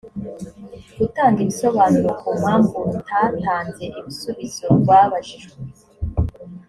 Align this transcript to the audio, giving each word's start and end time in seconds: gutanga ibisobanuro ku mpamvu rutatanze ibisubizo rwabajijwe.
gutanga 0.99 1.37
ibisobanuro 1.41 2.09
ku 2.19 2.27
mpamvu 2.39 2.75
rutatanze 2.93 3.83
ibisubizo 3.99 4.65
rwabajijwe. 4.79 5.49